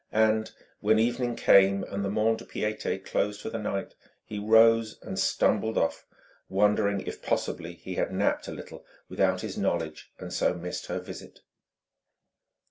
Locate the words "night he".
3.59-4.39